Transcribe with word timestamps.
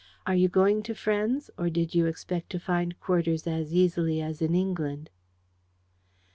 Are 0.25 0.33
you 0.33 0.47
going 0.49 0.81
to 0.81 0.95
friends, 0.95 1.51
or 1.59 1.69
did 1.69 1.93
you 1.93 2.07
expect 2.07 2.49
to 2.53 2.59
find 2.59 2.99
quarters 2.99 3.45
as 3.45 3.71
easily 3.71 4.19
as 4.19 4.41
in 4.41 4.55
England?" 4.55 5.11